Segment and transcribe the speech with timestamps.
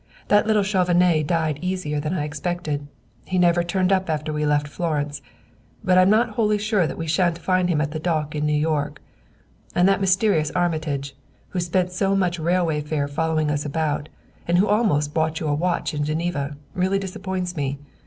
[0.29, 2.87] That little Chauvenet died easier than I had expected.
[3.25, 5.21] He never turned up after we left Florence,
[5.83, 8.57] but I'm not wholly sure that we shan't find him at the dock in New
[8.57, 8.99] York.
[9.75, 11.15] And that mysterious Armitage,
[11.49, 14.09] who spent so much railway fare following us about,
[14.47, 17.77] and who almost bought you a watch in Geneva, really disappoints me.